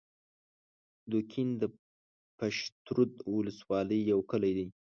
[1.11, 1.63] دوکین د
[2.37, 4.67] پشترود د ولسوالۍ یو کلی دی